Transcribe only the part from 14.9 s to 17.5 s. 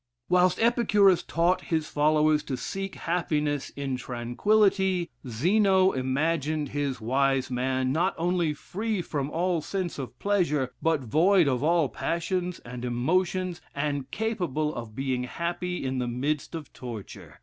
being happy in the midst of torture.